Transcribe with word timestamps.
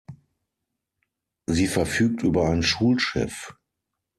Sie 1.45 1.67
verfügt 1.67 2.23
über 2.23 2.49
ein 2.49 2.63
Schulschiff. 2.63 3.53